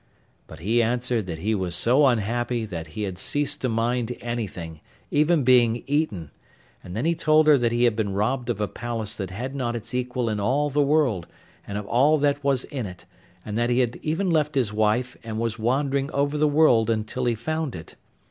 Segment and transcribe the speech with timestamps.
[0.47, 4.81] But he answered that he was so unhappy that he had ceased to mind anything,
[5.11, 6.31] even being eaten,
[6.83, 9.53] and then he told her that he had been robbed of a palace that had
[9.53, 11.27] not its equal in all the world,
[11.67, 13.05] and of all that was in it,
[13.45, 17.25] and that he had even left his wife, and was wandering over the world until
[17.25, 17.95] he found it.